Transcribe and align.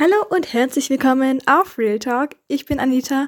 Hallo 0.00 0.24
und 0.30 0.52
herzlich 0.52 0.90
willkommen 0.90 1.40
auf 1.46 1.76
Real 1.76 1.98
Talk. 1.98 2.36
Ich 2.46 2.66
bin 2.66 2.78
Anita 2.78 3.26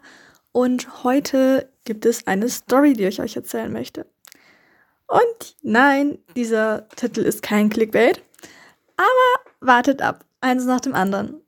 und 0.52 1.02
heute 1.02 1.68
gibt 1.84 2.06
es 2.06 2.28
eine 2.28 2.48
Story, 2.48 2.92
die 2.92 3.06
ich 3.06 3.20
euch 3.20 3.34
erzählen 3.34 3.72
möchte. 3.72 4.06
Und 5.08 5.56
nein, 5.62 6.18
dieser 6.36 6.88
Titel 6.90 7.22
ist 7.22 7.42
kein 7.42 7.70
Clickbait, 7.70 8.22
aber 8.96 9.50
wartet 9.58 10.00
ab, 10.00 10.24
eins 10.40 10.64
nach 10.64 10.78
dem 10.78 10.94
anderen. 10.94 11.40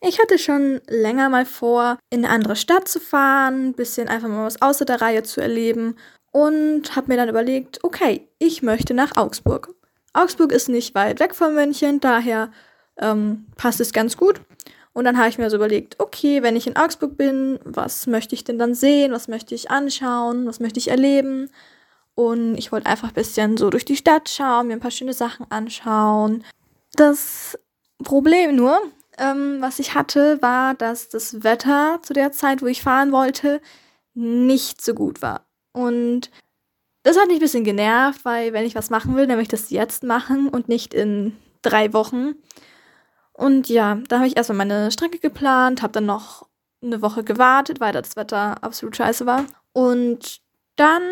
Ich 0.00 0.20
hatte 0.20 0.38
schon 0.38 0.80
länger 0.86 1.28
mal 1.28 1.44
vor, 1.44 1.98
in 2.10 2.24
eine 2.24 2.32
andere 2.32 2.54
Stadt 2.54 2.86
zu 2.86 3.00
fahren, 3.00 3.70
ein 3.70 3.74
bisschen 3.74 4.06
einfach 4.06 4.28
mal 4.28 4.46
was 4.46 4.62
außer 4.62 4.84
der 4.84 5.00
Reihe 5.00 5.24
zu 5.24 5.40
erleben 5.40 5.96
und 6.30 6.94
habe 6.94 7.08
mir 7.08 7.16
dann 7.16 7.28
überlegt, 7.28 7.82
okay, 7.82 8.28
ich 8.38 8.62
möchte 8.62 8.94
nach 8.94 9.16
Augsburg. 9.16 9.74
Augsburg 10.12 10.52
ist 10.52 10.68
nicht 10.68 10.94
weit 10.94 11.18
weg 11.18 11.34
von 11.34 11.52
München, 11.52 11.98
daher 11.98 12.52
ähm, 12.96 13.46
passt 13.56 13.80
es 13.80 13.92
ganz 13.92 14.16
gut. 14.16 14.40
Und 14.92 15.04
dann 15.04 15.16
habe 15.16 15.28
ich 15.28 15.38
mir 15.38 15.48
so 15.48 15.56
überlegt, 15.56 15.98
okay, 16.00 16.42
wenn 16.42 16.56
ich 16.56 16.66
in 16.66 16.76
Augsburg 16.76 17.16
bin, 17.16 17.58
was 17.64 18.06
möchte 18.06 18.34
ich 18.34 18.44
denn 18.44 18.58
dann 18.58 18.74
sehen? 18.74 19.12
Was 19.12 19.28
möchte 19.28 19.54
ich 19.54 19.70
anschauen? 19.70 20.46
Was 20.46 20.60
möchte 20.60 20.78
ich 20.78 20.88
erleben? 20.88 21.48
Und 22.14 22.56
ich 22.56 22.72
wollte 22.72 22.86
einfach 22.86 23.08
ein 23.08 23.14
bisschen 23.14 23.56
so 23.56 23.70
durch 23.70 23.86
die 23.86 23.96
Stadt 23.96 24.28
schauen, 24.28 24.66
mir 24.66 24.74
ein 24.74 24.80
paar 24.80 24.90
schöne 24.90 25.14
Sachen 25.14 25.50
anschauen. 25.50 26.44
Das 26.94 27.58
Problem 28.04 28.54
nur, 28.54 28.78
ähm, 29.16 29.58
was 29.60 29.78
ich 29.78 29.94
hatte, 29.94 30.40
war, 30.42 30.74
dass 30.74 31.08
das 31.08 31.42
Wetter 31.42 32.00
zu 32.02 32.12
der 32.12 32.32
Zeit, 32.32 32.60
wo 32.60 32.66
ich 32.66 32.82
fahren 32.82 33.12
wollte, 33.12 33.62
nicht 34.14 34.82
so 34.82 34.92
gut 34.92 35.22
war. 35.22 35.46
Und 35.72 36.30
das 37.02 37.18
hat 37.18 37.28
mich 37.28 37.36
ein 37.36 37.40
bisschen 37.40 37.64
genervt, 37.64 38.24
weil 38.24 38.52
wenn 38.52 38.66
ich 38.66 38.74
was 38.74 38.90
machen 38.90 39.16
will, 39.16 39.26
dann 39.26 39.38
möchte 39.38 39.56
ich 39.56 39.62
das 39.62 39.70
jetzt 39.70 40.04
machen 40.04 40.48
und 40.48 40.68
nicht 40.68 40.92
in 40.92 41.36
drei 41.62 41.92
Wochen. 41.92 42.34
Und 43.42 43.68
ja, 43.68 43.98
da 44.06 44.18
habe 44.18 44.28
ich 44.28 44.36
erstmal 44.36 44.58
meine 44.58 44.92
Strecke 44.92 45.18
geplant, 45.18 45.82
habe 45.82 45.92
dann 45.92 46.06
noch 46.06 46.46
eine 46.80 47.02
Woche 47.02 47.24
gewartet, 47.24 47.80
weil 47.80 47.92
das 47.92 48.14
Wetter 48.14 48.62
absolut 48.62 48.94
scheiße 48.94 49.26
war. 49.26 49.46
Und 49.72 50.40
dann 50.76 51.02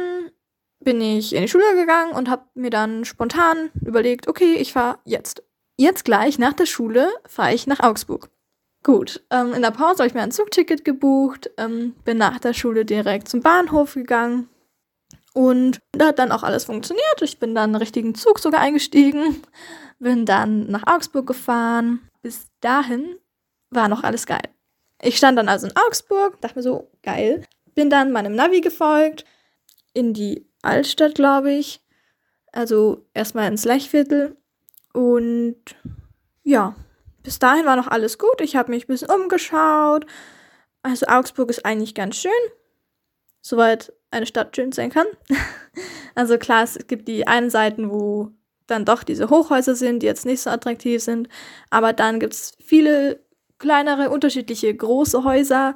bin 0.78 1.00
ich 1.00 1.34
in 1.34 1.42
die 1.42 1.48
Schule 1.48 1.74
gegangen 1.74 2.12
und 2.12 2.30
habe 2.30 2.44
mir 2.54 2.70
dann 2.70 3.04
spontan 3.04 3.70
überlegt, 3.84 4.28
okay, 4.28 4.54
ich 4.54 4.72
fahre 4.72 5.00
jetzt. 5.04 5.42
Jetzt 5.76 6.04
gleich 6.04 6.38
nach 6.38 6.52
der 6.52 6.66
Schule 6.66 7.10
fahre 7.26 7.52
ich 7.52 7.66
nach 7.66 7.80
Augsburg. 7.80 8.30
Gut, 8.84 9.24
ähm, 9.30 9.52
in 9.52 9.62
der 9.62 9.72
Pause 9.72 9.98
habe 9.98 10.06
ich 10.06 10.14
mir 10.14 10.22
ein 10.22 10.30
Zugticket 10.30 10.84
gebucht, 10.84 11.50
ähm, 11.56 11.96
bin 12.04 12.16
nach 12.16 12.38
der 12.38 12.54
Schule 12.54 12.84
direkt 12.84 13.28
zum 13.28 13.40
Bahnhof 13.40 13.94
gegangen 13.94 14.48
und 15.34 15.80
da 15.90 16.06
hat 16.06 16.20
dann 16.20 16.30
auch 16.30 16.44
alles 16.44 16.66
funktioniert. 16.66 17.22
Ich 17.22 17.40
bin 17.40 17.56
dann 17.56 17.70
in 17.70 17.74
den 17.74 17.82
richtigen 17.82 18.14
Zug 18.14 18.38
sogar 18.38 18.60
eingestiegen, 18.60 19.42
bin 19.98 20.26
dann 20.26 20.68
nach 20.68 20.86
Augsburg 20.86 21.26
gefahren, 21.26 22.00
dahin 22.60 23.18
war 23.70 23.88
noch 23.88 24.02
alles 24.02 24.26
geil. 24.26 24.48
Ich 25.02 25.16
stand 25.16 25.38
dann 25.38 25.48
also 25.48 25.66
in 25.66 25.76
Augsburg, 25.76 26.40
dachte 26.40 26.56
mir 26.56 26.62
so, 26.62 26.90
geil. 27.02 27.44
Bin 27.74 27.88
dann 27.88 28.12
meinem 28.12 28.34
Navi 28.34 28.60
gefolgt, 28.60 29.24
in 29.94 30.12
die 30.12 30.46
Altstadt, 30.62 31.14
glaube 31.14 31.52
ich. 31.52 31.80
Also 32.52 33.06
erstmal 33.14 33.48
ins 33.48 33.64
Lechviertel. 33.64 34.36
Und 34.92 35.62
ja, 36.42 36.74
bis 37.22 37.38
dahin 37.38 37.66
war 37.66 37.76
noch 37.76 37.86
alles 37.86 38.18
gut. 38.18 38.40
Ich 38.40 38.56
habe 38.56 38.70
mich 38.70 38.84
ein 38.84 38.88
bisschen 38.88 39.10
umgeschaut. 39.10 40.06
Also 40.82 41.06
Augsburg 41.06 41.50
ist 41.50 41.64
eigentlich 41.64 41.94
ganz 41.94 42.16
schön. 42.16 42.32
Soweit 43.40 43.92
eine 44.10 44.26
Stadt 44.26 44.54
schön 44.56 44.72
sein 44.72 44.90
kann. 44.90 45.06
also 46.14 46.38
klar, 46.38 46.64
es 46.64 46.86
gibt 46.86 47.08
die 47.08 47.26
einen 47.26 47.50
Seiten, 47.50 47.90
wo 47.90 48.32
dann 48.70 48.84
doch 48.84 49.02
diese 49.02 49.30
Hochhäuser 49.30 49.74
sind, 49.74 50.02
die 50.02 50.06
jetzt 50.06 50.26
nicht 50.26 50.40
so 50.40 50.50
attraktiv 50.50 51.02
sind. 51.02 51.28
Aber 51.70 51.92
dann 51.92 52.20
gibt 52.20 52.34
es 52.34 52.52
viele 52.64 53.20
kleinere, 53.58 54.10
unterschiedliche 54.10 54.74
große 54.74 55.24
Häuser 55.24 55.74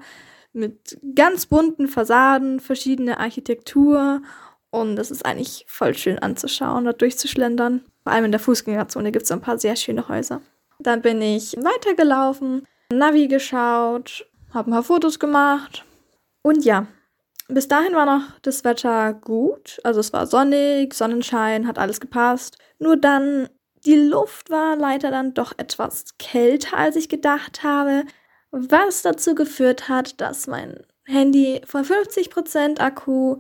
mit 0.53 0.99
ganz 1.15 1.47
bunten 1.47 1.89
Fassaden, 1.89 2.61
verschiedene 2.61 3.19
Architektur. 3.19 4.23
Und 4.71 4.97
das 4.97 5.11
ist 5.11 5.25
eigentlich 5.27 5.65
voll 5.69 5.95
schön 5.95 6.19
anzuschauen, 6.19 6.85
da 6.85 6.93
durchzuschlendern. 6.93 7.85
Vor 8.03 8.13
allem 8.13 8.27
in 8.27 8.33
der 8.33 8.41
Fußgängerzone 8.41 9.13
gibt 9.13 9.25
es 9.25 9.33
ein 9.33 9.41
paar 9.41 9.59
sehr 9.59 9.77
schöne 9.77 10.09
Häuser. 10.09 10.41
Dann 10.79 11.03
bin 11.03 11.23
ich 11.23 11.57
weitergelaufen, 11.57 12.67
Navi 12.93 13.29
geschaut, 13.29 14.27
habe 14.53 14.71
ein 14.71 14.75
paar 14.75 14.83
Fotos 14.83 15.19
gemacht. 15.19 15.85
Und 16.43 16.65
ja, 16.65 16.87
bis 17.49 17.69
dahin 17.69 17.95
war 17.95 18.07
noch 18.07 18.39
das 18.43 18.65
Wetter 18.65 19.15
gut. 19.15 19.81
Also 19.85 20.01
es 20.01 20.13
war 20.13 20.27
sonnig, 20.27 20.95
Sonnenschein, 20.95 21.67
hat 21.67 21.79
alles 21.79 22.01
gepasst. 22.01 22.59
Nur 22.79 22.97
dann, 22.97 23.49
die 23.85 23.97
Luft 23.97 24.51
war 24.51 24.77
leider 24.77 25.11
dann 25.11 25.35
doch 25.35 25.53
etwas 25.59 26.17
kälter, 26.19 26.77
als 26.77 26.97
ich 26.97 27.09
gedacht 27.09 27.63
habe. 27.63 28.05
Was 28.51 29.03
dazu 29.03 29.35
geführt 29.35 29.89
hat, 29.89 30.21
dass 30.21 30.47
mein 30.47 30.87
Handy 31.05 31.61
von 31.67 31.85
50% 31.85 32.81
Akku 32.81 33.39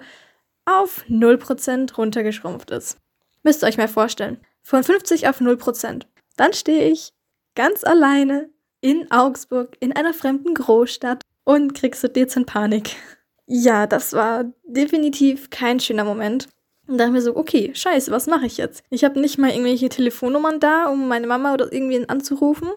auf 0.66 1.04
0% 1.08 1.94
runtergeschrumpft 1.94 2.70
ist. 2.70 2.98
Müsst 3.42 3.62
ihr 3.62 3.68
euch 3.68 3.78
mal 3.78 3.88
vorstellen. 3.88 4.38
Von 4.62 4.82
50 4.82 5.28
auf 5.28 5.40
0%. 5.40 6.02
Dann 6.36 6.52
stehe 6.52 6.90
ich 6.90 7.12
ganz 7.54 7.84
alleine 7.84 8.50
in 8.80 9.10
Augsburg 9.10 9.76
in 9.80 9.94
einer 9.94 10.12
fremden 10.12 10.54
Großstadt 10.54 11.22
und 11.44 11.74
krieg 11.74 11.94
so 11.96 12.08
dezent 12.08 12.46
Panik. 12.46 12.96
Ja, 13.46 13.86
das 13.86 14.12
war 14.12 14.44
definitiv 14.64 15.50
kein 15.50 15.80
schöner 15.80 16.04
Moment. 16.04 16.48
Und 16.86 16.98
dachte 16.98 17.12
mir 17.12 17.22
so, 17.22 17.36
okay, 17.36 17.70
scheiße, 17.74 18.10
was 18.10 18.26
mache 18.26 18.46
ich 18.46 18.58
jetzt? 18.58 18.82
Ich 18.90 19.04
habe 19.04 19.20
nicht 19.20 19.38
mal 19.38 19.50
irgendwelche 19.50 19.88
Telefonnummern 19.88 20.60
da, 20.60 20.86
um 20.86 21.08
meine 21.08 21.26
Mama 21.26 21.54
oder 21.54 21.72
irgendwen 21.72 22.08
anzurufen. 22.08 22.68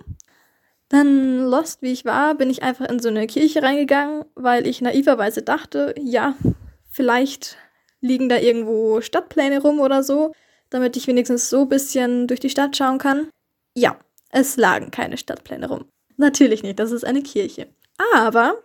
Dann, 0.89 1.43
lost 1.43 1.81
wie 1.81 1.91
ich 1.91 2.05
war, 2.05 2.35
bin 2.35 2.49
ich 2.49 2.63
einfach 2.63 2.87
in 2.87 2.99
so 2.99 3.09
eine 3.09 3.27
Kirche 3.27 3.61
reingegangen, 3.61 4.23
weil 4.35 4.65
ich 4.65 4.81
naiverweise 4.81 5.41
dachte, 5.41 5.93
ja, 5.99 6.35
vielleicht 6.89 7.57
liegen 7.99 8.29
da 8.29 8.37
irgendwo 8.37 9.01
Stadtpläne 9.01 9.61
rum 9.61 9.81
oder 9.81 10.03
so, 10.03 10.31
damit 10.69 10.95
ich 10.95 11.07
wenigstens 11.07 11.49
so 11.49 11.61
ein 11.61 11.69
bisschen 11.69 12.27
durch 12.27 12.39
die 12.39 12.49
Stadt 12.49 12.77
schauen 12.77 12.99
kann. 12.99 13.27
Ja, 13.75 13.97
es 14.29 14.55
lagen 14.55 14.91
keine 14.91 15.17
Stadtpläne 15.17 15.67
rum. 15.67 15.85
Natürlich 16.15 16.63
nicht, 16.63 16.79
das 16.79 16.91
ist 16.91 17.03
eine 17.05 17.21
Kirche. 17.21 17.67
Aber 18.13 18.55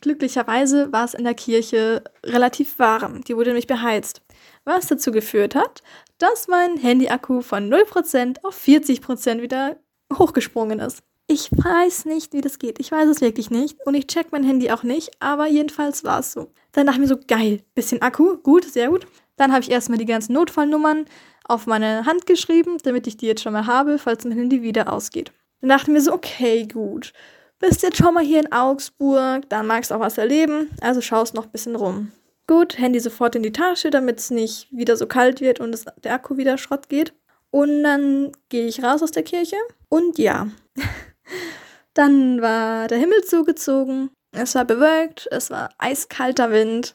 glücklicherweise 0.00 0.92
war 0.92 1.04
es 1.04 1.14
in 1.14 1.24
der 1.24 1.34
Kirche 1.34 2.04
relativ 2.24 2.78
warm. 2.78 3.22
Die 3.24 3.36
wurde 3.36 3.50
nämlich 3.50 3.66
beheizt 3.66 4.22
was 4.66 4.88
dazu 4.88 5.12
geführt 5.12 5.54
hat, 5.54 5.82
dass 6.18 6.48
mein 6.48 6.76
Handy-Akku 6.76 7.40
von 7.40 7.72
0% 7.72 8.44
auf 8.44 8.60
40% 8.62 9.40
wieder 9.40 9.76
hochgesprungen 10.12 10.80
ist. 10.80 11.02
Ich 11.28 11.50
weiß 11.50 12.04
nicht, 12.04 12.32
wie 12.34 12.40
das 12.40 12.58
geht. 12.58 12.78
Ich 12.78 12.92
weiß 12.92 13.08
es 13.08 13.20
wirklich 13.20 13.50
nicht. 13.50 13.78
Und 13.84 13.94
ich 13.94 14.06
check 14.06 14.30
mein 14.30 14.44
Handy 14.44 14.70
auch 14.70 14.82
nicht. 14.82 15.10
Aber 15.20 15.46
jedenfalls 15.46 16.04
war 16.04 16.20
es 16.20 16.32
so. 16.32 16.52
Dann 16.72 16.86
dachte 16.86 17.00
ich 17.00 17.08
mir 17.08 17.14
so, 17.14 17.20
geil, 17.26 17.62
bisschen 17.74 18.02
Akku, 18.02 18.36
gut, 18.38 18.64
sehr 18.64 18.90
gut. 18.90 19.06
Dann 19.36 19.52
habe 19.52 19.62
ich 19.62 19.70
erstmal 19.70 19.98
die 19.98 20.04
ganzen 20.04 20.34
Notfallnummern 20.34 21.06
auf 21.44 21.66
meine 21.66 22.06
Hand 22.06 22.26
geschrieben, 22.26 22.78
damit 22.82 23.06
ich 23.06 23.16
die 23.16 23.26
jetzt 23.26 23.42
schon 23.42 23.52
mal 23.52 23.66
habe, 23.66 23.98
falls 23.98 24.24
mein 24.24 24.38
Handy 24.38 24.62
wieder 24.62 24.92
ausgeht. 24.92 25.32
Dann 25.60 25.70
dachte 25.70 25.90
ich 25.90 25.94
mir 25.94 26.00
so, 26.00 26.12
okay, 26.12 26.66
gut. 26.66 27.12
Bist 27.58 27.82
jetzt 27.82 27.96
schon 27.96 28.12
mal 28.12 28.24
hier 28.24 28.40
in 28.40 28.52
Augsburg, 28.52 29.48
dann 29.48 29.66
magst 29.66 29.90
du 29.90 29.94
auch 29.94 30.00
was 30.00 30.18
erleben, 30.18 30.70
also 30.82 31.00
schaust 31.00 31.34
noch 31.34 31.46
ein 31.46 31.52
bisschen 31.52 31.74
rum. 31.74 32.12
Gut, 32.46 32.78
Handy 32.78 33.00
sofort 33.00 33.34
in 33.34 33.42
die 33.42 33.52
Tasche, 33.52 33.90
damit 33.90 34.18
es 34.18 34.30
nicht 34.30 34.68
wieder 34.70 34.96
so 34.96 35.06
kalt 35.06 35.40
wird 35.40 35.58
und 35.58 35.74
es, 35.74 35.84
der 36.04 36.14
Akku 36.14 36.36
wieder 36.36 36.58
Schrott 36.58 36.88
geht. 36.88 37.14
Und 37.50 37.82
dann 37.82 38.32
gehe 38.50 38.66
ich 38.66 38.82
raus 38.82 39.02
aus 39.02 39.10
der 39.10 39.22
Kirche. 39.22 39.56
Und 39.88 40.18
ja, 40.18 40.48
dann 41.94 42.42
war 42.42 42.88
der 42.88 42.98
Himmel 42.98 43.24
zugezogen. 43.24 44.10
Es 44.32 44.54
war 44.54 44.66
bewölkt, 44.66 45.26
es 45.30 45.50
war 45.50 45.70
eiskalter 45.78 46.50
Wind. 46.50 46.94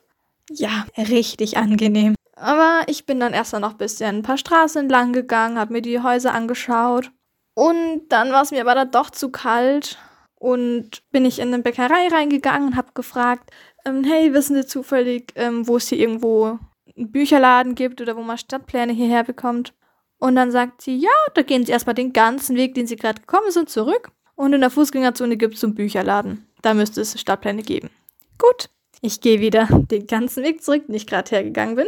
Ja, 0.52 0.86
richtig 0.96 1.58
angenehm. 1.58 2.16
Aber 2.36 2.84
ich 2.88 3.06
bin 3.06 3.20
dann 3.20 3.34
erst 3.34 3.54
noch 3.54 3.72
ein 3.72 3.78
bisschen 3.78 4.18
ein 4.18 4.24
paar 4.24 4.38
Straßen 4.38 4.82
entlang 4.82 5.12
gegangen, 5.12 5.58
habe 5.58 5.74
mir 5.74 5.82
die 5.82 6.02
Häuser 6.02 6.34
angeschaut. 6.34 7.12
Und 7.56 8.04
dann 8.10 8.32
war 8.32 8.44
es 8.44 8.52
mir 8.52 8.62
aber 8.62 8.76
da 8.76 8.86
doch 8.86 9.10
zu 9.10 9.30
kalt 9.30 9.98
und 10.42 11.04
bin 11.12 11.24
ich 11.24 11.38
in 11.38 11.54
eine 11.54 11.62
Bäckerei 11.62 12.08
reingegangen 12.08 12.70
und 12.70 12.76
habe 12.76 12.94
gefragt, 12.96 13.52
ähm, 13.86 14.04
hey, 14.04 14.34
wissen 14.34 14.56
Sie 14.56 14.66
zufällig, 14.66 15.34
ähm, 15.36 15.68
wo 15.68 15.78
es 15.78 15.88
hier 15.88 16.00
irgendwo 16.00 16.58
einen 16.98 17.12
Bücherladen 17.12 17.76
gibt 17.76 18.02
oder 18.02 18.18
wo 18.18 18.24
man 18.24 18.40
Stadtpläne 18.40 18.92
hierher 18.92 19.24
bekommt? 19.24 19.76
Und 20.18 20.36
dann 20.36 20.52
sagt 20.52 20.82
sie, 20.82 20.98
ja, 20.98 21.12
da 21.36 21.44
gehen 21.44 21.64
Sie 21.64 21.72
erstmal 21.72 21.94
den 21.94 22.12
ganzen 22.12 22.56
Weg, 22.56 22.74
den 22.74 22.88
Sie 22.88 22.96
gerade 22.96 23.22
gekommen 23.22 23.52
sind, 23.52 23.70
zurück. 23.70 24.10
Und 24.34 24.54
in 24.54 24.62
der 24.62 24.72
Fußgängerzone 24.72 25.38
gibt 25.38 25.56
es 25.56 25.64
einen 25.64 25.76
Bücherladen. 25.76 26.48
Da 26.64 26.74
müsste 26.74 27.02
es 27.02 27.20
Stadtpläne 27.22 27.62
geben. 27.62 27.92
Gut, 28.40 28.72
ich 29.02 29.22
gehe 29.22 29.42
wieder 29.42 29.68
den 29.92 30.08
ganzen 30.08 30.44
Weg 30.44 30.64
zurück, 30.64 30.88
den 30.88 30.96
ich 30.96 31.06
gerade 31.06 31.30
hergegangen 31.30 31.76
bin. 31.76 31.88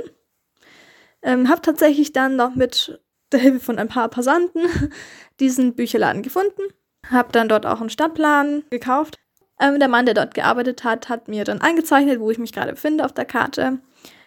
Ähm, 1.23 1.49
hab 1.49 1.63
tatsächlich 1.63 2.13
dann 2.13 2.35
noch 2.35 2.53
mit 2.53 3.01
der 3.31 3.39
Hilfe 3.39 3.61
von 3.61 3.79
ein 3.79 3.87
paar 3.87 4.09
Passanten 4.09 4.61
diesen 5.39 5.73
Bücherladen 5.73 6.21
gefunden. 6.21 6.61
Hab 7.09 7.31
dann 7.31 7.49
dort 7.49 7.65
auch 7.65 7.81
einen 7.81 7.89
Stadtplan 7.89 8.63
gekauft 8.69 9.19
ähm, 9.59 9.79
der 9.79 9.87
Mann, 9.87 10.05
der 10.05 10.15
dort 10.15 10.33
gearbeitet 10.33 10.83
hat, 10.83 11.09
hat 11.09 11.27
mir 11.27 11.43
dann 11.43 11.61
eingezeichnet, 11.61 12.19
wo 12.19 12.29
ich 12.31 12.37
mich 12.37 12.51
gerade 12.51 12.73
befinde 12.73 13.05
auf 13.05 13.13
der 13.13 13.25
Karte. 13.25 13.79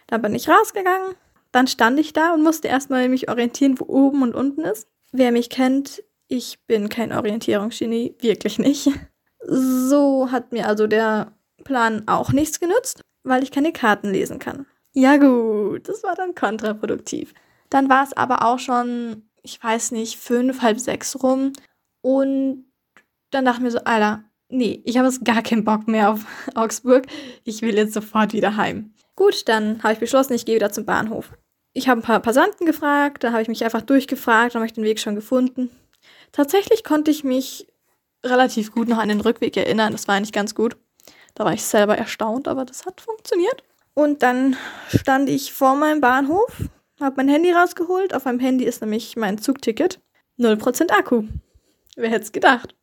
Dann 0.07 0.21
bin 0.21 0.33
ich 0.33 0.49
rausgegangen. 0.49 1.15
Dann 1.51 1.67
stand 1.67 1.99
ich 1.99 2.13
da 2.13 2.33
und 2.33 2.43
musste 2.43 2.67
erstmal 2.67 3.07
mich 3.09 3.29
orientieren, 3.29 3.79
wo 3.79 3.85
oben 3.85 4.21
und 4.21 4.35
unten 4.35 4.61
ist. 4.61 4.87
Wer 5.11 5.31
mich 5.31 5.49
kennt, 5.49 6.03
ich 6.27 6.59
bin 6.65 6.89
kein 6.89 7.13
Orientierungsgenie, 7.13 8.15
wirklich 8.19 8.59
nicht. 8.59 8.89
So 9.39 10.29
hat 10.31 10.51
mir 10.51 10.67
also 10.67 10.87
der 10.87 11.33
Plan 11.63 12.03
auch 12.07 12.33
nichts 12.33 12.59
genützt, 12.59 13.01
weil 13.23 13.43
ich 13.43 13.51
keine 13.51 13.71
Karten 13.71 14.11
lesen 14.11 14.39
kann. 14.39 14.65
Ja 14.93 15.17
gut, 15.17 15.87
das 15.87 16.03
war 16.03 16.15
dann 16.15 16.35
kontraproduktiv. 16.35 17.33
Dann 17.69 17.89
war 17.89 18.03
es 18.03 18.13
aber 18.13 18.43
auch 18.43 18.59
schon, 18.59 19.29
ich 19.43 19.61
weiß 19.63 19.91
nicht, 19.91 20.17
fünf, 20.17 20.61
halb 20.61 20.79
sechs 20.79 21.21
rum. 21.21 21.53
Und 22.01 22.66
dann 23.37 23.45
dachte 23.45 23.59
ich 23.59 23.63
mir 23.65 23.71
so, 23.71 23.83
Alter, 23.83 24.23
nee, 24.49 24.81
ich 24.83 24.97
habe 24.97 25.07
jetzt 25.07 25.23
gar 25.23 25.43
keinen 25.43 25.63
Bock 25.63 25.87
mehr 25.87 26.11
auf 26.11 26.25
Augsburg. 26.55 27.05
Ich 27.43 27.61
will 27.61 27.75
jetzt 27.75 27.93
sofort 27.93 28.33
wieder 28.33 28.57
heim. 28.57 28.93
Gut, 29.15 29.47
dann 29.47 29.83
habe 29.83 29.93
ich 29.93 29.99
beschlossen, 29.99 30.33
ich 30.33 30.45
gehe 30.45 30.55
wieder 30.55 30.71
zum 30.71 30.85
Bahnhof. 30.85 31.33
Ich 31.73 31.87
habe 31.87 32.01
ein 32.01 32.03
paar 32.03 32.19
Passanten 32.19 32.65
gefragt, 32.65 33.23
da 33.23 33.31
habe 33.31 33.43
ich 33.43 33.47
mich 33.47 33.63
einfach 33.63 33.83
durchgefragt, 33.83 34.55
dann 34.55 34.61
habe 34.61 34.65
ich 34.67 34.73
den 34.73 34.83
Weg 34.83 34.99
schon 34.99 35.13
gefunden. 35.13 35.69
Tatsächlich 36.31 36.83
konnte 36.83 37.11
ich 37.11 37.23
mich 37.23 37.67
relativ 38.25 38.71
gut 38.71 38.87
noch 38.87 38.97
an 38.97 39.09
den 39.09 39.21
Rückweg 39.21 39.55
erinnern. 39.55 39.91
Das 39.91 40.07
war 40.07 40.15
eigentlich 40.15 40.33
ganz 40.33 40.55
gut. 40.55 40.77
Da 41.35 41.45
war 41.45 41.53
ich 41.53 41.63
selber 41.63 41.95
erstaunt, 41.95 42.47
aber 42.47 42.65
das 42.65 42.87
hat 42.87 43.01
funktioniert. 43.01 43.63
Und 43.93 44.23
dann 44.23 44.57
stand 44.89 45.29
ich 45.29 45.53
vor 45.53 45.75
meinem 45.75 46.01
Bahnhof, 46.01 46.63
habe 46.99 47.17
mein 47.17 47.29
Handy 47.29 47.51
rausgeholt. 47.51 48.15
Auf 48.15 48.25
meinem 48.25 48.39
Handy 48.39 48.65
ist 48.65 48.81
nämlich 48.81 49.15
mein 49.15 49.37
Zugticket. 49.37 49.99
0% 50.39 50.89
Akku. 50.91 51.25
Wer 51.95 52.09
hätte 52.09 52.23
es 52.23 52.31
gedacht? 52.31 52.73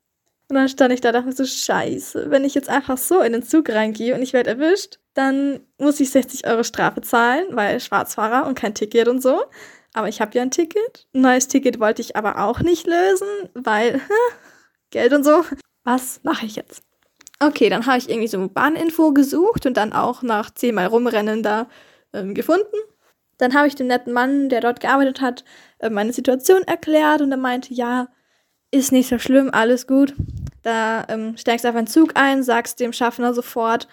Und 0.49 0.57
dann 0.57 0.69
stand 0.69 0.93
ich 0.93 1.01
da 1.01 1.09
und 1.09 1.15
dachte 1.15 1.33
so, 1.33 1.45
scheiße, 1.45 2.31
wenn 2.31 2.45
ich 2.45 2.55
jetzt 2.55 2.69
einfach 2.69 2.99
so 2.99 3.21
in 3.21 3.33
den 3.33 3.43
Zug 3.43 3.71
reingehe 3.71 4.15
und 4.15 4.23
ich 4.23 4.35
werde 4.35 4.51
erwischt, 4.51 4.99
dann 5.15 5.61
muss 5.79 6.01
ich 6.01 6.11
60 6.11 6.47
Euro 6.47 6.65
Strafe 6.65 7.01
zahlen, 7.01 7.47
weil 7.53 7.81
Schwarzfahrer 7.81 8.47
und 8.47 8.55
kein 8.55 8.75
Ticket 8.75 9.09
und 9.09 9.23
so. 9.23 9.45
Aber 9.95 10.09
ich 10.09 10.21
habe 10.21 10.33
ja 10.35 10.43
ein 10.43 10.51
Ticket. 10.51 11.07
Neues 11.13 11.49
Ticket 11.49 11.81
wollte 11.81 12.03
ich 12.03 12.17
aber 12.17 12.45
auch 12.45 12.61
nicht 12.61 12.87
lösen, 12.87 13.29
weil 13.55 14.01
Geld 14.91 15.13
und 15.13 15.25
so. 15.25 15.45
Was 15.85 16.21
mache 16.25 16.47
ich 16.47 16.57
jetzt? 16.57 16.83
Okay, 17.41 17.69
dann 17.69 17.87
habe 17.87 17.99
ich 17.99 18.09
irgendwie 18.09 18.29
so 18.29 18.49
Bahninfo 18.49 19.13
gesucht 19.13 19.67
und 19.67 19.77
dann 19.77 19.93
auch 19.93 20.23
nach 20.23 20.51
zehnmal 20.51 20.87
rumrennen 20.87 21.43
da 21.43 21.69
ähm, 22.13 22.35
gefunden. 22.35 22.77
Dann 23.39 23.55
habe 23.55 23.67
ich 23.67 23.75
dem 23.75 23.89
netten 23.89 24.13
Mann, 24.13 24.49
der 24.49 24.61
dort 24.61 24.81
gearbeitet 24.81 25.21
hat, 25.21 25.45
äh, 25.79 25.91
meine 25.91 26.13
Situation 26.13 26.63
erklärt 26.63 27.21
und 27.21 27.31
er 27.33 27.37
meinte, 27.37 27.75
ja, 27.75 28.09
ist 28.75 28.93
nicht 28.93 29.09
so 29.09 29.19
schlimm, 29.19 29.51
alles 29.53 29.87
gut. 29.87 30.15
Da 30.63 31.05
ähm, 31.09 31.37
steigst 31.37 31.65
du 31.65 31.69
auf 31.69 31.77
einen 31.77 31.87
Zug 31.87 32.13
ein, 32.15 32.43
sagst 32.43 32.81
dem 32.81 32.93
Schaffner 32.93 33.35
sofort 33.35 33.87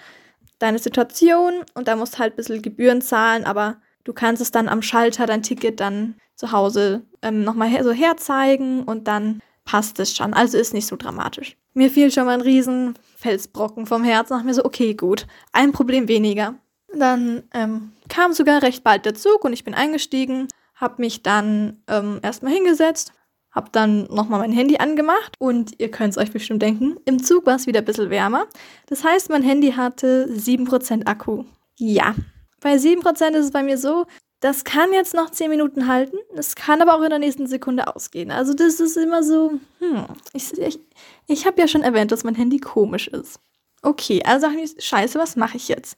deine 0.59 0.79
Situation 0.79 1.53
und 1.73 1.87
da 1.87 1.95
musst 1.95 2.19
halt 2.19 2.33
ein 2.33 2.35
bisschen 2.37 2.61
Gebühren 2.61 3.01
zahlen, 3.01 3.45
aber 3.45 3.77
du 4.03 4.13
kannst 4.13 4.41
es 4.41 4.51
dann 4.51 4.69
am 4.69 4.81
Schalter 4.81 5.25
dein 5.25 5.43
Ticket 5.43 5.79
dann 5.79 6.15
zu 6.35 6.51
Hause 6.51 7.03
ähm, 7.21 7.43
nochmal 7.43 7.67
her 7.67 7.83
so 7.83 7.91
herzeigen 7.91 8.83
und 8.83 9.07
dann 9.07 9.41
passt 9.65 9.99
es 9.99 10.15
schon. 10.15 10.33
Also 10.33 10.57
ist 10.57 10.73
nicht 10.73 10.87
so 10.87 10.95
dramatisch. 10.95 11.57
Mir 11.73 11.89
fiel 11.89 12.11
schon 12.11 12.25
mal 12.25 12.33
ein 12.33 12.41
riesen 12.41 12.95
Felsbrocken 13.17 13.85
vom 13.85 14.03
Herzen. 14.03 14.35
Nach 14.35 14.43
mir 14.43 14.53
so, 14.53 14.65
okay, 14.65 14.93
gut, 14.93 15.27
ein 15.53 15.71
Problem 15.71 16.07
weniger. 16.07 16.55
Dann 16.93 17.43
ähm, 17.53 17.93
kam 18.09 18.33
sogar 18.33 18.63
recht 18.63 18.83
bald 18.83 19.05
der 19.05 19.13
Zug 19.13 19.45
und 19.45 19.53
ich 19.53 19.63
bin 19.63 19.73
eingestiegen, 19.73 20.47
habe 20.75 20.95
mich 20.97 21.23
dann 21.23 21.81
ähm, 21.87 22.19
erstmal 22.21 22.53
hingesetzt, 22.53 23.13
habe 23.51 23.69
dann 23.71 24.03
nochmal 24.05 24.39
mein 24.39 24.51
Handy 24.51 24.77
angemacht 24.77 25.35
und 25.39 25.79
ihr 25.79 25.91
könnt 25.91 26.11
es 26.11 26.17
euch 26.17 26.31
bestimmt 26.31 26.61
denken, 26.61 26.97
im 27.05 27.21
Zug 27.21 27.45
war 27.45 27.55
es 27.55 27.67
wieder 27.67 27.79
ein 27.79 27.85
bisschen 27.85 28.09
wärmer. 28.09 28.45
Das 28.87 29.03
heißt, 29.03 29.29
mein 29.29 29.43
Handy 29.43 29.71
hatte 29.71 30.27
7% 30.29 31.05
Akku. 31.05 31.43
Ja, 31.77 32.15
bei 32.61 32.75
7% 32.75 33.31
ist 33.31 33.45
es 33.45 33.51
bei 33.51 33.63
mir 33.63 33.77
so, 33.77 34.05
das 34.39 34.63
kann 34.63 34.93
jetzt 34.93 35.13
noch 35.13 35.29
10 35.29 35.49
Minuten 35.49 35.87
halten, 35.87 36.17
es 36.35 36.55
kann 36.55 36.81
aber 36.81 36.95
auch 36.95 37.03
in 37.03 37.09
der 37.09 37.19
nächsten 37.19 37.45
Sekunde 37.45 37.93
ausgehen. 37.93 38.31
Also 38.31 38.53
das 38.53 38.79
ist 38.79 38.97
immer 38.97 39.23
so, 39.23 39.59
hm, 39.79 40.05
ich, 40.33 40.57
ich, 40.57 40.79
ich 41.27 41.45
habe 41.45 41.61
ja 41.61 41.67
schon 41.67 41.83
erwähnt, 41.83 42.11
dass 42.11 42.23
mein 42.23 42.35
Handy 42.35 42.57
komisch 42.57 43.07
ist. 43.07 43.39
Okay, 43.83 44.21
also 44.25 44.47
dachte 44.47 44.61
ich, 44.61 44.83
scheiße, 44.83 45.19
was 45.19 45.35
mache 45.35 45.57
ich 45.57 45.67
jetzt? 45.67 45.97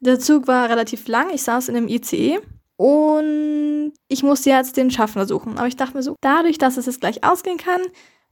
Der 0.00 0.18
Zug 0.18 0.46
war 0.46 0.68
relativ 0.68 1.08
lang, 1.08 1.30
ich 1.32 1.42
saß 1.42 1.68
in 1.68 1.76
einem 1.76 1.88
ICE 1.88 2.40
und 2.76 3.92
ich 4.08 4.22
musste 4.22 4.50
jetzt 4.50 4.76
den 4.76 4.90
Schaffner 4.90 5.26
suchen. 5.26 5.58
Aber 5.58 5.66
ich 5.66 5.76
dachte 5.76 5.96
mir 5.96 6.02
so, 6.02 6.16
dadurch, 6.20 6.58
dass 6.58 6.76
es 6.76 6.86
jetzt 6.86 7.00
gleich 7.00 7.24
ausgehen 7.24 7.58
kann, 7.58 7.80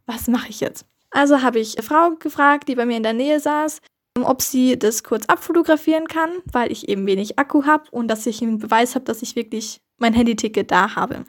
was 0.07 0.29
mache 0.29 0.49
ich 0.51 0.61
jetzt? 0.61 0.87
Also 1.11 1.43
habe 1.43 1.61
ich 1.61 1.79
eine 1.79 1.87
Frau 1.87 2.11
gefragt, 2.17 2.69
die 2.69 2.75
bei 2.75 2.87
mir 2.87 2.97
in 2.97 3.03
der 3.03 3.13
Nähe 3.13 3.41
saß, 3.41 3.81
ob 4.23 4.43
sie 4.43 4.79
das 4.79 5.03
kurz 5.03 5.27
abfotografieren 5.27 6.07
kann, 6.07 6.31
weil 6.53 6.71
ich 6.71 6.89
eben 6.89 7.07
wenig 7.07 7.39
Akku 7.39 7.65
habe 7.65 7.85
und 7.91 8.09
dass 8.09 8.27
ich 8.27 8.43
einen 8.43 8.59
Beweis 8.59 8.95
habe, 8.95 9.05
dass 9.05 9.23
ich 9.23 9.37
wirklich 9.37 9.81
mein 9.99 10.13
Handyticket 10.13 10.71
da 10.71 10.95
habe. 10.95 11.25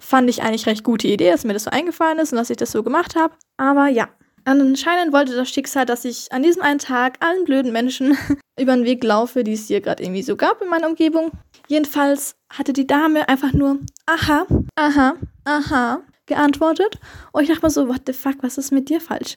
Fand 0.00 0.28
ich 0.30 0.42
eigentlich 0.42 0.66
recht 0.66 0.84
gute 0.84 1.08
Idee, 1.08 1.30
dass 1.30 1.44
mir 1.44 1.52
das 1.52 1.64
so 1.64 1.70
eingefallen 1.70 2.18
ist 2.18 2.32
und 2.32 2.38
dass 2.38 2.50
ich 2.50 2.56
das 2.56 2.72
so 2.72 2.82
gemacht 2.82 3.16
habe. 3.16 3.34
Aber 3.56 3.88
ja, 3.88 4.08
anscheinend 4.44 5.12
wollte 5.12 5.34
das 5.34 5.50
Schicksal, 5.50 5.86
dass 5.86 6.04
ich 6.04 6.32
an 6.32 6.42
diesem 6.42 6.62
einen 6.62 6.78
Tag 6.78 7.18
allen 7.20 7.44
blöden 7.44 7.72
Menschen 7.72 8.16
über 8.60 8.74
den 8.74 8.84
Weg 8.84 9.04
laufe, 9.04 9.44
die 9.44 9.52
es 9.52 9.68
hier 9.68 9.80
gerade 9.80 10.02
irgendwie 10.02 10.22
so 10.22 10.36
gab 10.36 10.60
in 10.62 10.68
meiner 10.68 10.88
Umgebung. 10.88 11.30
Jedenfalls 11.68 12.36
hatte 12.50 12.72
die 12.72 12.86
Dame 12.86 13.28
einfach 13.28 13.52
nur 13.52 13.78
aha, 14.06 14.46
aha, 14.76 15.14
aha 15.44 16.02
geantwortet. 16.26 16.98
Und 17.32 17.42
ich 17.42 17.48
dachte 17.48 17.66
mir 17.66 17.70
so, 17.70 17.88
what 17.88 18.02
the 18.06 18.12
fuck, 18.12 18.36
was 18.42 18.58
ist 18.58 18.72
mit 18.72 18.88
dir 18.88 19.00
falsch? 19.00 19.36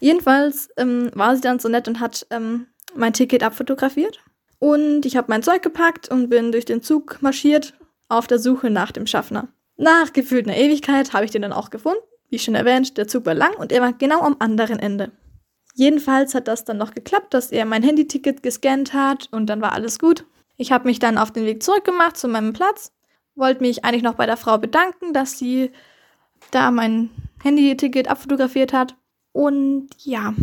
Jedenfalls 0.00 0.68
ähm, 0.76 1.10
war 1.14 1.34
sie 1.34 1.42
dann 1.42 1.58
so 1.58 1.68
nett 1.68 1.88
und 1.88 2.00
hat 2.00 2.26
ähm, 2.30 2.66
mein 2.94 3.12
Ticket 3.12 3.42
abfotografiert. 3.42 4.20
Und 4.58 5.06
ich 5.06 5.16
habe 5.16 5.28
mein 5.30 5.42
Zeug 5.42 5.62
gepackt 5.62 6.10
und 6.10 6.28
bin 6.28 6.52
durch 6.52 6.64
den 6.64 6.82
Zug 6.82 7.18
marschiert 7.20 7.74
auf 8.08 8.26
der 8.26 8.38
Suche 8.38 8.70
nach 8.70 8.92
dem 8.92 9.06
Schaffner. 9.06 9.48
Nach 9.76 10.12
gefühlt 10.12 10.46
einer 10.46 10.56
Ewigkeit 10.56 11.12
habe 11.12 11.24
ich 11.24 11.30
den 11.30 11.42
dann 11.42 11.52
auch 11.52 11.70
gefunden. 11.70 12.00
Wie 12.30 12.38
schon 12.38 12.54
erwähnt, 12.54 12.96
der 12.96 13.08
Zug 13.08 13.26
war 13.26 13.34
lang 13.34 13.54
und 13.56 13.72
er 13.72 13.80
war 13.80 13.92
genau 13.92 14.20
am 14.20 14.36
anderen 14.38 14.78
Ende. 14.78 15.12
Jedenfalls 15.74 16.34
hat 16.34 16.46
das 16.46 16.64
dann 16.64 16.78
noch 16.78 16.94
geklappt, 16.94 17.34
dass 17.34 17.50
er 17.50 17.64
mein 17.64 17.82
Handyticket 17.82 18.42
gescannt 18.42 18.92
hat 18.92 19.28
und 19.32 19.46
dann 19.46 19.60
war 19.60 19.72
alles 19.72 19.98
gut. 19.98 20.24
Ich 20.56 20.72
habe 20.72 20.86
mich 20.86 20.98
dann 20.98 21.18
auf 21.18 21.32
den 21.32 21.46
Weg 21.46 21.62
zurückgemacht 21.62 22.16
zu 22.16 22.28
meinem 22.28 22.52
Platz, 22.52 22.92
wollte 23.34 23.62
mich 23.62 23.84
eigentlich 23.84 24.02
noch 24.02 24.14
bei 24.14 24.26
der 24.26 24.36
Frau 24.36 24.58
bedanken, 24.58 25.12
dass 25.12 25.38
sie 25.38 25.72
da 26.50 26.70
mein 26.70 27.10
Handyticket 27.42 28.08
abfotografiert 28.08 28.72
hat. 28.72 28.96
Und 29.32 29.88
ja, 29.98 30.34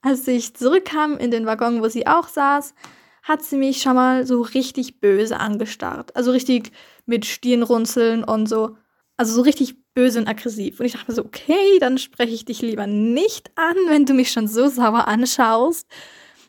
als 0.00 0.26
ich 0.26 0.54
zurückkam 0.54 1.18
in 1.18 1.30
den 1.30 1.46
Waggon, 1.46 1.82
wo 1.82 1.88
sie 1.88 2.06
auch 2.06 2.28
saß, 2.28 2.74
hat 3.22 3.42
sie 3.42 3.58
mich 3.58 3.82
schon 3.82 3.94
mal 3.94 4.26
so 4.26 4.40
richtig 4.40 5.00
böse 5.00 5.38
angestarrt. 5.38 6.16
Also 6.16 6.30
richtig 6.30 6.72
mit 7.04 7.26
Stirnrunzeln 7.26 8.24
und 8.24 8.48
so. 8.48 8.76
Also 9.18 9.34
so 9.34 9.42
richtig 9.42 9.76
böse 9.92 10.18
und 10.18 10.28
aggressiv. 10.28 10.80
Und 10.80 10.86
ich 10.86 10.92
dachte 10.92 11.10
mir 11.10 11.14
so, 11.14 11.24
okay, 11.24 11.78
dann 11.80 11.98
spreche 11.98 12.32
ich 12.32 12.46
dich 12.46 12.62
lieber 12.62 12.86
nicht 12.86 13.50
an, 13.56 13.76
wenn 13.88 14.06
du 14.06 14.14
mich 14.14 14.30
schon 14.30 14.48
so 14.48 14.68
sauer 14.68 15.08
anschaust. 15.08 15.86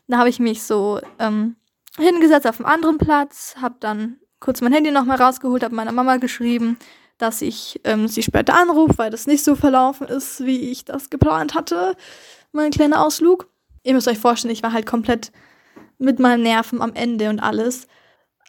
Da 0.06 0.18
habe 0.18 0.30
ich 0.30 0.38
mich 0.38 0.62
so 0.62 1.00
ähm, 1.18 1.56
hingesetzt 1.96 2.46
auf 2.46 2.60
einem 2.60 2.66
anderen 2.66 2.98
Platz, 2.98 3.56
habe 3.60 3.76
dann 3.80 4.18
kurz 4.40 4.60
mein 4.60 4.72
Handy 4.72 4.90
nochmal 4.90 5.20
rausgeholt, 5.20 5.62
habe 5.62 5.74
meiner 5.74 5.92
Mama 5.92 6.16
geschrieben, 6.16 6.78
dass 7.18 7.42
ich 7.42 7.80
ähm, 7.84 8.08
sie 8.08 8.22
später 8.22 8.54
anrufe, 8.54 8.98
weil 8.98 9.10
das 9.10 9.26
nicht 9.26 9.44
so 9.44 9.54
verlaufen 9.54 10.06
ist, 10.06 10.44
wie 10.44 10.70
ich 10.70 10.84
das 10.84 11.10
geplant 11.10 11.54
hatte, 11.54 11.96
mein 12.52 12.70
kleiner 12.70 13.04
Ausflug. 13.04 13.48
Ihr 13.82 13.94
müsst 13.94 14.08
euch 14.08 14.18
vorstellen, 14.18 14.52
ich 14.52 14.62
war 14.62 14.72
halt 14.72 14.86
komplett 14.86 15.32
mit 15.98 16.18
meinen 16.18 16.42
Nerven 16.42 16.80
am 16.80 16.94
Ende 16.94 17.28
und 17.28 17.40
alles. 17.40 17.86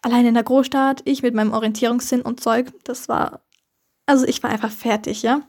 Allein 0.01 0.25
in 0.25 0.33
der 0.33 0.43
Großstadt, 0.43 1.01
ich 1.05 1.21
mit 1.21 1.36
meinem 1.36 1.53
Orientierungssinn 1.53 2.21
und 2.21 2.41
Zeug, 2.41 2.71
das 2.86 3.10
war, 3.10 3.41
also 4.05 4.25
ich 4.25 4.41
war 4.41 4.50
einfach 4.50 4.71
fertig, 4.71 5.21
ja. 5.21 5.41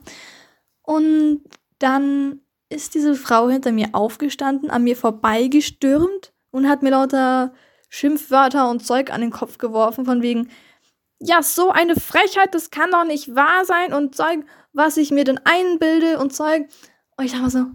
Und 0.83 1.41
dann 1.79 2.41
ist 2.69 2.93
diese 2.93 3.15
Frau 3.15 3.49
hinter 3.49 3.71
mir 3.71 3.89
aufgestanden, 3.93 4.69
an 4.69 4.83
mir 4.83 4.95
vorbeigestürmt 4.95 6.33
und 6.51 6.67
hat 6.67 6.83
mir 6.83 6.91
lauter 6.91 7.53
Schimpfwörter 7.93 8.71
und 8.71 8.83
Zeug 8.83 9.13
an 9.13 9.21
den 9.21 9.29
Kopf 9.29 9.59
geworfen, 9.59 10.03
von 10.05 10.23
wegen, 10.23 10.49
ja, 11.19 11.43
so 11.43 11.69
eine 11.69 11.95
Frechheit, 11.95 12.55
das 12.55 12.71
kann 12.71 12.89
doch 12.89 13.03
nicht 13.03 13.35
wahr 13.35 13.65
sein 13.65 13.93
und 13.93 14.15
Zeug, 14.15 14.39
was 14.73 14.97
ich 14.97 15.11
mir 15.11 15.23
denn 15.25 15.39
einbilde 15.43 16.17
und 16.17 16.33
Zeug. 16.33 16.67
Und 17.17 17.25
ich 17.25 17.33
dachte 17.33 17.51
so, 17.51 17.65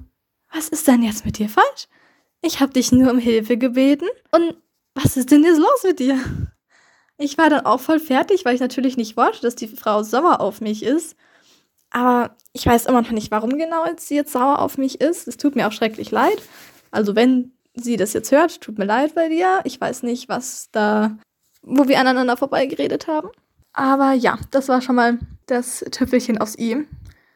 was 0.53 0.69
ist 0.71 0.89
denn 0.89 1.05
jetzt 1.05 1.25
mit 1.25 1.39
dir 1.39 1.49
falsch? 1.49 1.87
Ich 2.43 2.59
habe 2.59 2.73
dich 2.73 2.91
nur 2.91 3.13
um 3.13 3.19
Hilfe 3.19 3.57
gebeten 3.57 4.09
und 4.33 4.57
was 4.97 5.17
ist 5.17 5.31
denn 5.31 5.45
jetzt 5.45 5.59
los 5.59 5.85
mit 5.85 6.01
dir? 6.01 6.19
Ich 7.17 7.39
war 7.39 7.49
dann 7.49 7.65
auch 7.65 7.81
voll 7.81 8.01
fertig, 8.01 8.45
weil 8.45 8.57
ich 8.57 8.61
natürlich 8.61 8.97
nicht 8.97 9.17
wollte, 9.17 9.43
dass 9.43 9.55
die 9.55 9.69
Frau 9.69 10.03
sauer 10.03 10.41
auf 10.41 10.61
mich 10.61 10.83
ist. 10.83 11.17
Aber 11.91 12.37
ich 12.53 12.67
weiß 12.67 12.87
immer 12.87 13.03
noch 13.03 13.11
nicht, 13.13 13.31
warum 13.31 13.51
genau 13.51 13.85
sie 13.97 14.17
jetzt 14.17 14.33
sauer 14.33 14.59
auf 14.59 14.79
mich 14.79 15.01
ist. 15.01 15.29
Es 15.29 15.37
tut 15.37 15.55
mir 15.55 15.69
auch 15.69 15.73
schrecklich 15.73 16.11
leid. 16.11 16.43
Also 16.91 17.15
wenn 17.15 17.53
sie 17.79 17.97
das 17.97 18.13
jetzt 18.13 18.33
hört, 18.33 18.61
tut 18.61 18.79
mir 18.79 18.85
leid 18.85 19.15
bei 19.15 19.29
dir. 19.29 19.61
Ich 19.65 19.81
weiß 19.81 20.03
nicht, 20.03 20.29
was 20.29 20.69
da 20.73 21.17
wo 21.63 21.89
wir 21.89 22.01
aneinander 22.01 22.37
vorbeigeredet 22.37 23.07
haben. 23.07 23.29
Aber 23.73 24.13
ja, 24.13 24.39
das 24.51 24.69
war 24.69 24.81
schon 24.81 24.97
mal 24.97 25.19
das 25.47 25.85
Tüpfelchen 25.91 26.39
aufs 26.39 26.59
I. 26.59 26.87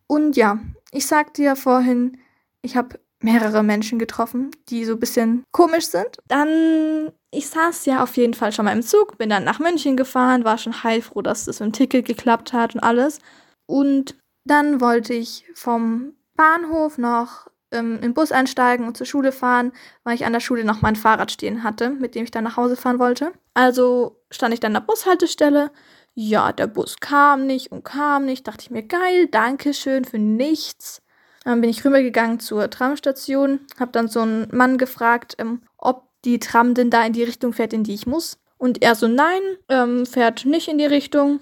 Und 0.06 0.37
ja, 0.37 0.58
ich 0.90 1.06
sagte 1.06 1.42
ja 1.42 1.54
vorhin, 1.54 2.18
ich 2.62 2.76
habe 2.76 2.99
mehrere 3.20 3.62
Menschen 3.62 3.99
getroffen, 3.99 4.50
die 4.68 4.84
so 4.84 4.94
ein 4.94 4.99
bisschen 5.00 5.44
komisch 5.52 5.87
sind. 5.87 6.18
Dann, 6.26 7.12
ich 7.30 7.49
saß 7.49 7.87
ja 7.87 8.02
auf 8.02 8.16
jeden 8.16 8.34
Fall 8.34 8.52
schon 8.52 8.64
mal 8.64 8.72
im 8.72 8.82
Zug, 8.82 9.16
bin 9.18 9.30
dann 9.30 9.44
nach 9.44 9.61
München 9.61 9.96
gefahren, 9.96 10.44
war 10.44 10.58
schon 10.58 10.82
heilfroh, 10.82 11.22
dass 11.22 11.44
das 11.44 11.61
mit 11.61 11.68
dem 11.68 11.72
Ticket 11.72 12.06
geklappt 12.06 12.52
hat 12.52 12.75
und 12.75 12.80
alles. 12.80 13.20
Und 13.66 14.16
dann 14.44 14.80
wollte 14.80 15.14
ich 15.14 15.44
vom 15.54 16.14
Bahnhof 16.34 16.99
noch 16.99 17.46
ähm, 17.72 17.98
im 18.02 18.14
Bus 18.14 18.32
einsteigen 18.32 18.86
und 18.86 18.96
zur 18.96 19.06
Schule 19.06 19.32
fahren, 19.32 19.72
weil 20.04 20.14
ich 20.14 20.24
an 20.24 20.32
der 20.32 20.40
Schule 20.40 20.64
noch 20.64 20.82
mein 20.82 20.96
Fahrrad 20.96 21.32
stehen 21.32 21.62
hatte, 21.62 21.90
mit 21.90 22.14
dem 22.14 22.24
ich 22.24 22.30
dann 22.30 22.44
nach 22.44 22.56
Hause 22.56 22.76
fahren 22.76 22.98
wollte. 22.98 23.32
Also 23.54 24.20
stand 24.30 24.54
ich 24.54 24.60
dann 24.60 24.74
an 24.76 24.82
der 24.82 24.92
Bushaltestelle. 24.92 25.70
Ja, 26.14 26.52
der 26.52 26.66
Bus 26.66 26.98
kam 27.00 27.46
nicht 27.46 27.72
und 27.72 27.84
kam 27.84 28.26
nicht. 28.26 28.46
Dachte 28.46 28.62
ich 28.62 28.70
mir, 28.70 28.82
geil, 28.82 29.28
danke 29.30 29.72
schön 29.74 30.04
für 30.04 30.18
nichts. 30.18 31.02
Dann 31.44 31.60
bin 31.60 31.70
ich 31.70 31.84
rübergegangen 31.84 32.38
zur 32.38 32.70
Tramstation, 32.70 33.60
habe 33.80 33.92
dann 33.92 34.08
so 34.08 34.20
einen 34.20 34.48
Mann 34.52 34.78
gefragt, 34.78 35.34
ähm, 35.38 35.62
ob 35.76 36.08
die 36.24 36.38
Tram 36.38 36.74
denn 36.74 36.90
da 36.90 37.04
in 37.04 37.12
die 37.12 37.24
Richtung 37.24 37.52
fährt, 37.52 37.72
in 37.72 37.82
die 37.82 37.94
ich 37.94 38.06
muss. 38.06 38.38
Und 38.58 38.80
er 38.82 38.94
so, 38.94 39.08
nein, 39.08 39.40
ähm, 39.68 40.06
fährt 40.06 40.44
nicht 40.44 40.68
in 40.68 40.78
die 40.78 40.86
Richtung, 40.86 41.40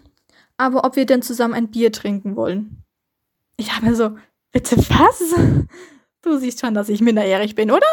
aber 0.56 0.84
ob 0.84 0.96
wir 0.96 1.04
denn 1.04 1.20
zusammen 1.20 1.54
ein 1.54 1.70
Bier 1.70 1.92
trinken 1.92 2.34
wollen. 2.34 2.82
Ich 3.56 3.74
habe 3.74 3.86
mir 3.86 3.94
so, 3.94 4.16
bitte 4.52 4.78
was? 4.78 5.34
Du 6.22 6.36
siehst 6.38 6.60
schon, 6.60 6.74
dass 6.74 6.88
ich 6.88 7.00
minderjährig 7.00 7.54
bin, 7.54 7.70
oder? 7.70 7.86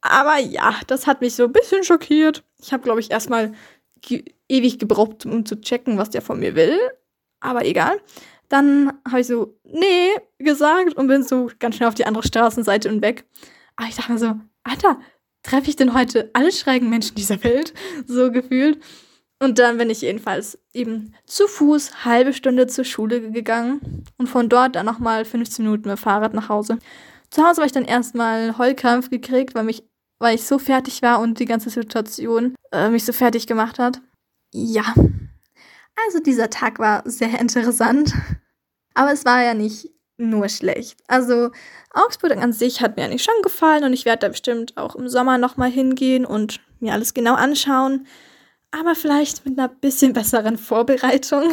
Aber 0.00 0.38
ja, 0.38 0.74
das 0.86 1.06
hat 1.06 1.20
mich 1.20 1.34
so 1.34 1.44
ein 1.44 1.52
bisschen 1.52 1.82
schockiert. 1.82 2.44
Ich 2.60 2.72
habe, 2.72 2.82
glaube 2.82 3.00
ich, 3.00 3.10
erstmal 3.10 3.52
ge 4.00 4.24
ewig 4.48 4.78
gebraucht, 4.78 5.26
um 5.26 5.44
zu 5.44 5.60
checken, 5.60 5.98
was 5.98 6.10
der 6.10 6.22
von 6.22 6.38
mir 6.38 6.54
will. 6.54 6.78
Aber 7.40 7.64
egal. 7.64 8.00
Dann 8.48 8.92
habe 9.06 9.20
ich 9.20 9.26
so, 9.26 9.58
nee, 9.64 10.10
gesagt 10.38 10.94
und 10.94 11.06
bin 11.08 11.22
so 11.22 11.50
ganz 11.58 11.76
schnell 11.76 11.88
auf 11.88 11.94
die 11.94 12.06
andere 12.06 12.26
Straßenseite 12.26 12.88
und 12.88 13.02
weg. 13.02 13.24
Aber 13.76 13.88
ich 13.88 13.96
dachte 13.96 14.12
mir 14.12 14.18
so, 14.18 14.34
Alter, 14.64 14.98
treffe 15.42 15.68
ich 15.68 15.76
denn 15.76 15.94
heute 15.94 16.30
alle 16.32 16.52
schrägen 16.52 16.88
Menschen 16.88 17.14
dieser 17.14 17.42
Welt? 17.44 17.74
So 18.06 18.32
gefühlt. 18.32 18.82
Und 19.40 19.58
dann 19.58 19.78
bin 19.78 19.88
ich 19.90 20.00
jedenfalls 20.00 20.58
eben 20.72 21.14
zu 21.26 21.46
Fuß 21.46 22.04
halbe 22.04 22.32
Stunde 22.32 22.66
zur 22.66 22.84
Schule 22.84 23.30
gegangen 23.30 24.04
und 24.16 24.28
von 24.28 24.48
dort 24.48 24.74
dann 24.74 24.86
nochmal 24.86 25.24
15 25.24 25.64
Minuten 25.64 25.88
mit 25.88 25.98
Fahrrad 25.98 26.34
nach 26.34 26.48
Hause. 26.48 26.78
Zu 27.30 27.42
Hause 27.42 27.60
habe 27.60 27.66
ich 27.66 27.72
dann 27.72 27.84
erstmal 27.84 28.56
Heulkrampf 28.58 29.10
gekriegt, 29.10 29.54
weil, 29.54 29.64
mich, 29.64 29.82
weil 30.18 30.34
ich 30.34 30.44
so 30.44 30.58
fertig 30.58 31.02
war 31.02 31.20
und 31.20 31.38
die 31.38 31.44
ganze 31.44 31.70
Situation 31.70 32.54
äh, 32.72 32.88
mich 32.88 33.04
so 33.04 33.12
fertig 33.12 33.46
gemacht 33.46 33.78
hat. 33.78 34.00
Ja. 34.52 34.94
Also 36.06 36.20
dieser 36.24 36.48
Tag 36.48 36.78
war 36.78 37.02
sehr 37.04 37.40
interessant. 37.40 38.14
Aber 38.94 39.12
es 39.12 39.24
war 39.24 39.42
ja 39.42 39.54
nicht 39.54 39.90
nur 40.16 40.48
schlecht. 40.48 41.00
Also 41.06 41.50
Augsburg 41.92 42.36
an 42.36 42.52
sich 42.52 42.80
hat 42.80 42.96
mir 42.96 43.04
eigentlich 43.04 43.22
schon 43.22 43.42
gefallen 43.42 43.84
und 43.84 43.92
ich 43.92 44.04
werde 44.04 44.20
da 44.20 44.28
bestimmt 44.28 44.76
auch 44.76 44.96
im 44.96 45.08
Sommer 45.08 45.38
nochmal 45.38 45.70
hingehen 45.70 46.24
und 46.26 46.60
mir 46.80 46.92
alles 46.92 47.14
genau 47.14 47.34
anschauen. 47.34 48.06
Aber 48.70 48.94
vielleicht 48.94 49.46
mit 49.46 49.58
einer 49.58 49.68
bisschen 49.68 50.12
besseren 50.12 50.58
Vorbereitung. 50.58 51.52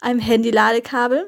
Einem 0.00 0.20
Handy-Ladekabel 0.20 1.26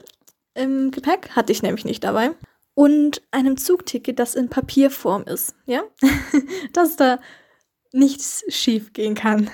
im 0.54 0.90
Gepäck 0.90 1.30
hatte 1.34 1.52
ich 1.52 1.62
nämlich 1.62 1.84
nicht 1.84 2.04
dabei. 2.04 2.32
Und 2.74 3.22
einem 3.30 3.56
Zugticket, 3.56 4.18
das 4.18 4.34
in 4.34 4.48
Papierform 4.48 5.24
ist. 5.24 5.54
Ja? 5.66 5.82
Dass 6.72 6.96
da 6.96 7.20
nichts 7.92 8.44
schief 8.48 8.92
gehen 8.92 9.14
kann. 9.14 9.50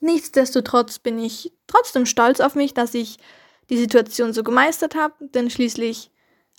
Nichtsdestotrotz 0.00 0.98
bin 0.98 1.18
ich 1.18 1.52
trotzdem 1.66 2.04
stolz 2.04 2.40
auf 2.40 2.54
mich, 2.54 2.74
dass 2.74 2.92
ich 2.92 3.16
die 3.70 3.78
Situation 3.78 4.34
so 4.34 4.44
gemeistert 4.44 4.94
habe, 4.94 5.14
denn 5.20 5.48
schließlich 5.48 6.10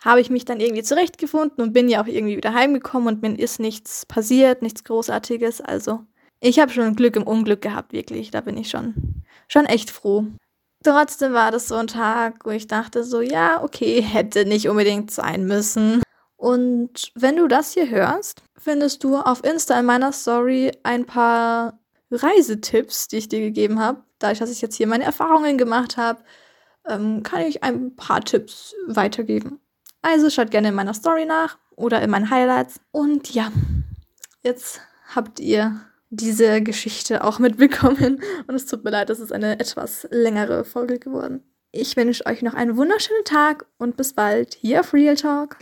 habe 0.01 0.19
ich 0.19 0.31
mich 0.31 0.45
dann 0.45 0.59
irgendwie 0.59 0.83
zurechtgefunden 0.83 1.63
und 1.63 1.73
bin 1.73 1.87
ja 1.87 2.01
auch 2.01 2.07
irgendwie 2.07 2.37
wieder 2.37 2.53
heimgekommen 2.53 3.07
und 3.07 3.21
mir 3.21 3.37
ist 3.37 3.59
nichts 3.59 4.05
passiert, 4.05 4.61
nichts 4.61 4.83
Großartiges. 4.83 5.61
Also 5.61 6.05
ich 6.39 6.59
habe 6.59 6.71
schon 6.71 6.95
Glück 6.95 7.15
im 7.15 7.23
Unglück 7.23 7.61
gehabt, 7.61 7.93
wirklich. 7.93 8.31
Da 8.31 8.41
bin 8.41 8.57
ich 8.57 8.69
schon, 8.69 9.23
schon 9.47 9.65
echt 9.65 9.89
froh. 9.89 10.25
Trotzdem 10.85 11.33
war 11.33 11.49
das 11.49 11.67
so 11.67 11.75
ein 11.75 11.87
Tag, 11.87 12.45
wo 12.45 12.51
ich 12.51 12.67
dachte 12.67 13.03
so, 13.03 13.19
ja, 13.19 13.63
okay, 13.63 14.03
hätte 14.03 14.45
nicht 14.45 14.69
unbedingt 14.69 15.09
sein 15.09 15.47
müssen. 15.47 16.03
Und 16.37 17.11
wenn 17.15 17.37
du 17.37 17.47
das 17.47 17.73
hier 17.73 17.89
hörst, 17.89 18.43
findest 18.55 19.03
du 19.03 19.17
auf 19.17 19.43
Insta 19.43 19.79
in 19.79 19.87
meiner 19.87 20.11
Story 20.11 20.71
ein 20.83 21.05
paar 21.07 21.79
Reisetipps, 22.11 23.07
die 23.07 23.17
ich 23.17 23.29
dir 23.29 23.39
gegeben 23.39 23.79
habe. 23.79 24.03
Dadurch, 24.19 24.37
dass 24.37 24.51
ich 24.51 24.61
jetzt 24.61 24.75
hier 24.75 24.85
meine 24.85 25.05
Erfahrungen 25.05 25.57
gemacht 25.57 25.97
habe, 25.97 26.21
ähm, 26.87 27.23
kann 27.23 27.41
ich 27.41 27.63
ein 27.63 27.95
paar 27.95 28.21
Tipps 28.21 28.75
weitergeben. 28.85 29.59
Also 30.03 30.29
schaut 30.29 30.51
gerne 30.51 30.67
in 30.67 30.75
meiner 30.75 30.93
Story 30.93 31.25
nach 31.25 31.57
oder 31.75 31.99
in 32.03 32.11
meinen 32.11 32.29
Highlights. 32.29 32.79
Und 32.91 33.33
ja, 33.33 33.51
jetzt 34.43 34.81
habt 35.15 35.39
ihr 35.39 35.81
diese 36.09 36.61
Geschichte 36.61 37.23
auch 37.23 37.39
mitbekommen. 37.39 38.21
Und 38.47 38.55
es 38.55 38.65
tut 38.65 38.83
mir 38.83 38.91
leid, 38.91 39.09
es 39.09 39.19
ist 39.19 39.31
eine 39.31 39.59
etwas 39.59 40.07
längere 40.11 40.63
Folge 40.63 40.99
geworden. 40.99 41.43
Ich 41.71 41.97
wünsche 41.97 42.25
euch 42.25 42.41
noch 42.41 42.53
einen 42.53 42.77
wunderschönen 42.77 43.25
Tag 43.25 43.65
und 43.77 43.97
bis 43.97 44.13
bald 44.13 44.53
hier 44.53 44.79
auf 44.79 44.93
Real 44.93 45.15
Talk. 45.15 45.57